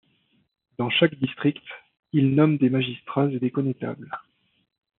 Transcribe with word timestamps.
Dans 0.79 0.89
chaque 0.89 1.13
district, 1.19 1.63
il 2.11 2.33
nomme 2.33 2.57
des 2.57 2.71
magistrats 2.71 3.31
et 3.31 3.37
des 3.37 3.51
connétables. 3.51 4.09